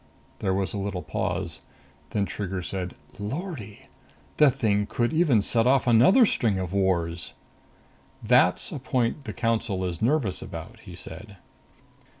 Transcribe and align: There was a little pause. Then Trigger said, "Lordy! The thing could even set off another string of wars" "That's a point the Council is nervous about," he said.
There 0.39 0.55
was 0.55 0.73
a 0.73 0.79
little 0.79 1.03
pause. 1.03 1.61
Then 2.09 2.25
Trigger 2.25 2.63
said, 2.63 2.95
"Lordy! 3.19 3.81
The 4.37 4.49
thing 4.49 4.87
could 4.87 5.13
even 5.13 5.43
set 5.43 5.67
off 5.67 5.85
another 5.85 6.25
string 6.25 6.57
of 6.57 6.73
wars" 6.73 7.33
"That's 8.35 8.71
a 8.71 8.79
point 8.79 9.25
the 9.25 9.31
Council 9.33 9.85
is 9.85 10.01
nervous 10.01 10.41
about," 10.41 10.79
he 10.79 10.95
said. 10.95 11.37